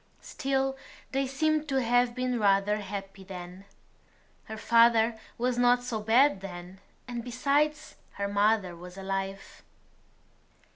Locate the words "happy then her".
2.77-4.57